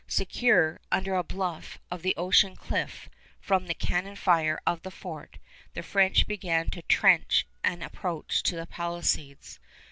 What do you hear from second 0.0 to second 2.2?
Secure, under a bluff of the